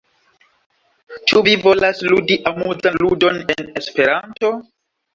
Ĉu 1.33 1.43
vi 1.49 1.53
volas 1.67 2.03
ludi 2.09 2.39
amuzan 2.55 3.01
ludon 3.07 3.41
en 3.59 3.71
Esperanto? 3.85 4.57